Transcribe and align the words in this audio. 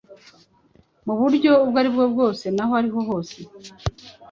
mu 1.05 1.13
buryo 1.19 1.51
ubwo 1.63 1.75
ari 1.81 1.89
bwose 2.13 2.45
n’aho 2.55 2.73
ari 2.79 2.89
ho 2.93 2.99
hose. 3.09 3.37